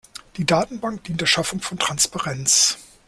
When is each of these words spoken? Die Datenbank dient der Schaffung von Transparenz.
Die 0.37 0.47
Datenbank 0.47 1.03
dient 1.03 1.21
der 1.21 1.27
Schaffung 1.27 1.61
von 1.61 1.77
Transparenz. 1.77 2.75